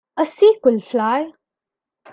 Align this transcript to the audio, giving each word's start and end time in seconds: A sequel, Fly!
A 0.17 0.25
sequel, 0.25 0.81
Fly! 0.81 1.31